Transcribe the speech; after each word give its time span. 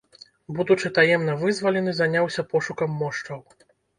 Будучы 0.59 0.89
таемна 0.97 1.35
вызвалены, 1.43 1.93
заняўся 1.99 2.47
пошукам 2.53 2.99
мошчаў. 3.05 3.39